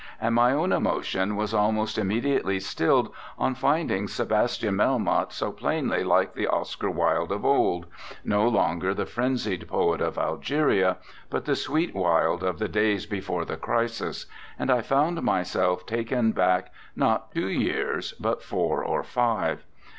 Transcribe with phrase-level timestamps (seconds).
[0.19, 6.33] And my own emotion was almost immediately stilled on finding Sebastian Melmoth so plainly like
[6.33, 7.85] the Oscar Wilde of old
[8.23, 10.97] no longer the frenzied poet of Algeria,
[11.29, 14.25] but the sweet Wilde of the days before the crisis;
[14.57, 19.63] and I found myself taken back not two years, but four or five.